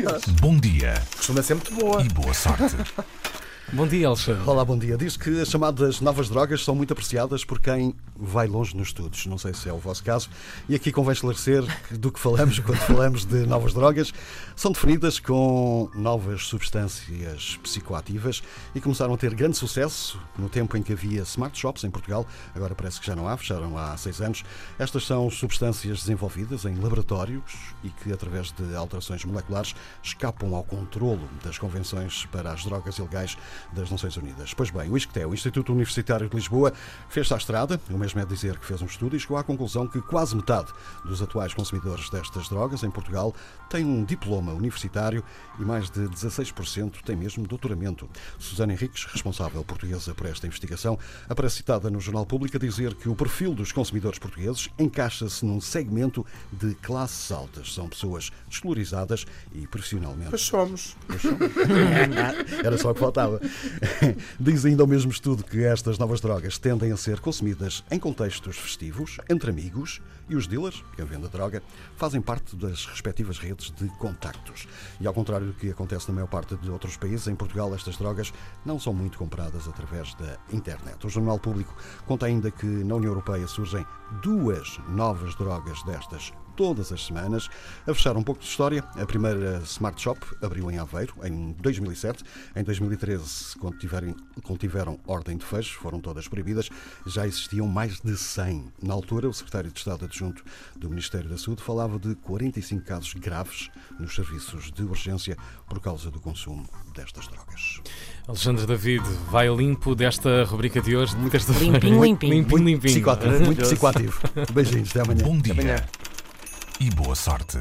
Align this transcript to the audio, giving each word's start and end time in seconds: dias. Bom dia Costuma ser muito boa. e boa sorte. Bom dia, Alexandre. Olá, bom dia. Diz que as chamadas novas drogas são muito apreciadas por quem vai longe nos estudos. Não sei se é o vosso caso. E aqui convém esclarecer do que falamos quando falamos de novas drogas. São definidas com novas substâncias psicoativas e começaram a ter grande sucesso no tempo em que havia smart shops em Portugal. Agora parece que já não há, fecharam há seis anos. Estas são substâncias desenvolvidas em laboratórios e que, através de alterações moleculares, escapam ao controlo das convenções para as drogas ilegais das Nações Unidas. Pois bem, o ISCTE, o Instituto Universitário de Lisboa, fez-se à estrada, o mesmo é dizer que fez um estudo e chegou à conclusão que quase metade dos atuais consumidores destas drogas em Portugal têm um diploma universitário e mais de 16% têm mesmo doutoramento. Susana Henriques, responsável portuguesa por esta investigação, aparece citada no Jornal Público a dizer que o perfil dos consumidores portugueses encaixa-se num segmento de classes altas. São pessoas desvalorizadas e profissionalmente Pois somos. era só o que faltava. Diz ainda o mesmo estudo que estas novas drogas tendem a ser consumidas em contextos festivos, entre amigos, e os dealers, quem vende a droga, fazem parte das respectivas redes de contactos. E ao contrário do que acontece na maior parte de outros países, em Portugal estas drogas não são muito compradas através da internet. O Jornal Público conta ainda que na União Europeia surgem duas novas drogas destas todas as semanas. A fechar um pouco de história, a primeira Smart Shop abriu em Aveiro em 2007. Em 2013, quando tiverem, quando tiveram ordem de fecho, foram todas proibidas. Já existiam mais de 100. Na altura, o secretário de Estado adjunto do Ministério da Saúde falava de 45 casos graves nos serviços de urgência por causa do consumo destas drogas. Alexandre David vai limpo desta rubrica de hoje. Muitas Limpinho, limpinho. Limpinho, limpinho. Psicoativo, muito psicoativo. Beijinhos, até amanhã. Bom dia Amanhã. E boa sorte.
dias. 0.00 0.22
Bom 0.40 0.56
dia 0.58 0.94
Costuma 1.16 1.42
ser 1.42 1.54
muito 1.54 1.74
boa. 1.74 2.02
e 2.02 2.08
boa 2.08 2.32
sorte. 2.32 2.76
Bom 3.72 3.86
dia, 3.86 4.08
Alexandre. 4.08 4.42
Olá, 4.48 4.64
bom 4.64 4.76
dia. 4.76 4.96
Diz 4.96 5.16
que 5.16 5.40
as 5.40 5.48
chamadas 5.48 6.00
novas 6.00 6.28
drogas 6.28 6.64
são 6.64 6.74
muito 6.74 6.92
apreciadas 6.92 7.44
por 7.44 7.60
quem 7.60 7.94
vai 8.16 8.48
longe 8.48 8.76
nos 8.76 8.88
estudos. 8.88 9.26
Não 9.26 9.38
sei 9.38 9.54
se 9.54 9.68
é 9.68 9.72
o 9.72 9.78
vosso 9.78 10.02
caso. 10.02 10.28
E 10.68 10.74
aqui 10.74 10.90
convém 10.90 11.12
esclarecer 11.12 11.62
do 11.92 12.10
que 12.10 12.18
falamos 12.18 12.58
quando 12.60 12.78
falamos 12.78 13.24
de 13.24 13.46
novas 13.46 13.72
drogas. 13.72 14.12
São 14.56 14.72
definidas 14.72 15.20
com 15.20 15.88
novas 15.94 16.46
substâncias 16.46 17.60
psicoativas 17.62 18.42
e 18.74 18.80
começaram 18.80 19.14
a 19.14 19.16
ter 19.16 19.32
grande 19.34 19.56
sucesso 19.56 20.20
no 20.36 20.48
tempo 20.48 20.76
em 20.76 20.82
que 20.82 20.92
havia 20.92 21.22
smart 21.22 21.56
shops 21.56 21.84
em 21.84 21.90
Portugal. 21.92 22.26
Agora 22.56 22.74
parece 22.74 22.98
que 22.98 23.06
já 23.06 23.14
não 23.14 23.28
há, 23.28 23.36
fecharam 23.36 23.78
há 23.78 23.96
seis 23.96 24.20
anos. 24.20 24.42
Estas 24.80 25.06
são 25.06 25.30
substâncias 25.30 26.00
desenvolvidas 26.00 26.64
em 26.64 26.74
laboratórios 26.74 27.52
e 27.84 27.88
que, 27.88 28.12
através 28.12 28.50
de 28.50 28.74
alterações 28.74 29.24
moleculares, 29.24 29.76
escapam 30.02 30.56
ao 30.56 30.64
controlo 30.64 31.28
das 31.44 31.56
convenções 31.56 32.26
para 32.26 32.52
as 32.52 32.64
drogas 32.64 32.98
ilegais 32.98 33.38
das 33.72 33.90
Nações 33.90 34.16
Unidas. 34.16 34.54
Pois 34.54 34.70
bem, 34.70 34.90
o 34.90 34.96
ISCTE, 34.96 35.24
o 35.24 35.34
Instituto 35.34 35.72
Universitário 35.72 36.28
de 36.28 36.34
Lisboa, 36.34 36.72
fez-se 37.08 37.34
à 37.34 37.36
estrada, 37.36 37.80
o 37.90 37.98
mesmo 37.98 38.20
é 38.20 38.24
dizer 38.24 38.58
que 38.58 38.66
fez 38.66 38.82
um 38.82 38.86
estudo 38.86 39.16
e 39.16 39.20
chegou 39.20 39.36
à 39.36 39.44
conclusão 39.44 39.86
que 39.86 40.00
quase 40.00 40.34
metade 40.36 40.72
dos 41.04 41.22
atuais 41.22 41.54
consumidores 41.54 42.10
destas 42.10 42.48
drogas 42.48 42.82
em 42.82 42.90
Portugal 42.90 43.34
têm 43.68 43.84
um 43.84 44.04
diploma 44.04 44.52
universitário 44.52 45.22
e 45.58 45.62
mais 45.62 45.90
de 45.90 46.00
16% 46.08 47.02
têm 47.02 47.16
mesmo 47.16 47.46
doutoramento. 47.46 48.08
Susana 48.38 48.72
Henriques, 48.72 49.04
responsável 49.04 49.64
portuguesa 49.64 50.14
por 50.14 50.26
esta 50.26 50.46
investigação, 50.46 50.98
aparece 51.28 51.56
citada 51.56 51.90
no 51.90 52.00
Jornal 52.00 52.26
Público 52.26 52.56
a 52.56 52.60
dizer 52.60 52.94
que 52.94 53.08
o 53.08 53.14
perfil 53.14 53.54
dos 53.54 53.72
consumidores 53.72 54.18
portugueses 54.18 54.68
encaixa-se 54.78 55.44
num 55.44 55.60
segmento 55.60 56.24
de 56.52 56.74
classes 56.76 57.30
altas. 57.30 57.74
São 57.74 57.88
pessoas 57.88 58.30
desvalorizadas 58.48 59.26
e 59.52 59.66
profissionalmente 59.66 60.30
Pois 60.30 60.42
somos. 60.42 60.96
era 62.64 62.78
só 62.78 62.90
o 62.90 62.94
que 62.94 63.00
faltava. 63.00 63.40
Diz 64.38 64.64
ainda 64.64 64.84
o 64.84 64.86
mesmo 64.86 65.10
estudo 65.10 65.44
que 65.44 65.64
estas 65.64 65.98
novas 65.98 66.20
drogas 66.20 66.58
tendem 66.58 66.92
a 66.92 66.96
ser 66.96 67.20
consumidas 67.20 67.84
em 67.90 67.98
contextos 67.98 68.56
festivos, 68.56 69.18
entre 69.28 69.50
amigos, 69.50 70.00
e 70.28 70.36
os 70.36 70.46
dealers, 70.46 70.84
quem 70.94 71.04
vende 71.04 71.26
a 71.26 71.28
droga, 71.28 71.62
fazem 71.96 72.20
parte 72.20 72.54
das 72.54 72.86
respectivas 72.86 73.38
redes 73.38 73.72
de 73.72 73.88
contactos. 73.98 74.68
E 75.00 75.06
ao 75.06 75.12
contrário 75.12 75.48
do 75.48 75.54
que 75.54 75.70
acontece 75.70 76.08
na 76.08 76.14
maior 76.14 76.28
parte 76.28 76.56
de 76.56 76.70
outros 76.70 76.96
países, 76.96 77.26
em 77.26 77.34
Portugal 77.34 77.74
estas 77.74 77.96
drogas 77.96 78.32
não 78.64 78.78
são 78.78 78.94
muito 78.94 79.18
compradas 79.18 79.66
através 79.66 80.14
da 80.14 80.38
internet. 80.52 81.04
O 81.04 81.10
Jornal 81.10 81.38
Público 81.38 81.74
conta 82.06 82.26
ainda 82.26 82.50
que 82.50 82.66
na 82.66 82.94
União 82.94 83.10
Europeia 83.10 83.46
surgem 83.48 83.84
duas 84.22 84.78
novas 84.88 85.34
drogas 85.34 85.82
destas 85.82 86.32
todas 86.60 86.92
as 86.92 87.06
semanas. 87.06 87.48
A 87.86 87.94
fechar 87.94 88.18
um 88.18 88.22
pouco 88.22 88.42
de 88.42 88.46
história, 88.46 88.84
a 88.94 89.06
primeira 89.06 89.62
Smart 89.64 89.98
Shop 89.98 90.20
abriu 90.42 90.70
em 90.70 90.76
Aveiro 90.76 91.14
em 91.24 91.52
2007. 91.58 92.22
Em 92.54 92.62
2013, 92.62 93.56
quando 93.58 93.78
tiverem, 93.78 94.14
quando 94.44 94.58
tiveram 94.58 95.00
ordem 95.06 95.38
de 95.38 95.46
fecho, 95.46 95.78
foram 95.78 96.02
todas 96.02 96.28
proibidas. 96.28 96.68
Já 97.06 97.26
existiam 97.26 97.66
mais 97.66 97.98
de 98.02 98.14
100. 98.14 98.74
Na 98.82 98.92
altura, 98.92 99.26
o 99.26 99.32
secretário 99.32 99.70
de 99.70 99.78
Estado 99.78 100.04
adjunto 100.04 100.44
do 100.76 100.90
Ministério 100.90 101.30
da 101.30 101.38
Saúde 101.38 101.62
falava 101.62 101.98
de 101.98 102.14
45 102.16 102.84
casos 102.84 103.14
graves 103.14 103.70
nos 103.98 104.14
serviços 104.14 104.70
de 104.70 104.82
urgência 104.82 105.38
por 105.66 105.80
causa 105.80 106.10
do 106.10 106.20
consumo 106.20 106.68
destas 106.94 107.26
drogas. 107.26 107.80
Alexandre 108.28 108.66
David 108.66 109.02
vai 109.30 109.48
limpo 109.48 109.94
desta 109.94 110.44
rubrica 110.44 110.82
de 110.82 110.94
hoje. 110.94 111.16
Muitas 111.20 111.48
Limpinho, 111.48 112.04
limpinho. 112.04 112.34
Limpinho, 112.34 112.64
limpinho. 112.64 112.80
Psicoativo, 112.80 113.46
muito 113.46 113.62
psicoativo. 113.62 114.20
Beijinhos, 114.52 114.90
até 114.90 115.00
amanhã. 115.00 115.24
Bom 115.24 115.38
dia 115.38 115.54
Amanhã. 115.54 115.76
E 116.80 116.88
boa 116.90 117.14
sorte. 117.14 117.58